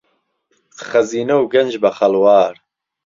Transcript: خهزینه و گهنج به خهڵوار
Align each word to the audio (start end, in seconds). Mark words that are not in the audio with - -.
خهزینه 0.87 1.33
و 1.41 1.43
گهنج 1.51 1.73
به 1.83 1.89
خهڵوار 1.97 2.53